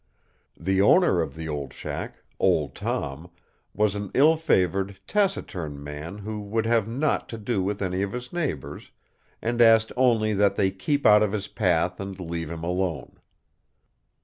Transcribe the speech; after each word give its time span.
The 0.59 0.81
owner 0.81 1.21
of 1.21 1.35
the 1.35 1.47
old 1.47 1.73
shack, 1.73 2.23
Old 2.39 2.73
Tom, 2.73 3.29
was 3.71 3.93
an 3.93 4.09
ill 4.15 4.35
favored, 4.35 4.99
taciturn 5.05 5.83
man 5.83 6.17
who 6.17 6.39
would 6.41 6.65
have 6.65 6.87
naught 6.87 7.29
to 7.29 7.37
do 7.37 7.61
with 7.61 7.83
any 7.83 8.01
of 8.01 8.11
his 8.13 8.33
neighbors, 8.33 8.89
and 9.43 9.61
asked 9.61 9.91
only 9.95 10.33
that 10.33 10.55
they 10.55 10.71
keep 10.71 11.05
out 11.05 11.21
of 11.21 11.33
his 11.33 11.47
path 11.47 11.99
and 11.99 12.19
leave 12.19 12.49
him 12.49 12.63
alone. 12.63 13.19